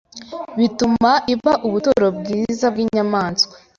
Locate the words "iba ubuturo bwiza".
1.33-2.65